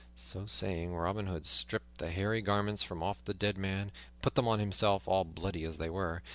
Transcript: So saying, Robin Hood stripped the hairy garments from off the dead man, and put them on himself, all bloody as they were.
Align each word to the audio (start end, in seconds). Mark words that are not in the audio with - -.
So 0.15 0.47
saying, 0.47 0.95
Robin 0.95 1.27
Hood 1.27 1.45
stripped 1.45 1.99
the 1.99 2.09
hairy 2.09 2.41
garments 2.41 2.81
from 2.81 3.03
off 3.03 3.23
the 3.23 3.35
dead 3.35 3.55
man, 3.55 3.79
and 3.81 3.91
put 4.23 4.33
them 4.33 4.47
on 4.47 4.57
himself, 4.57 5.07
all 5.07 5.23
bloody 5.25 5.63
as 5.63 5.77
they 5.77 5.91
were. 5.91 6.23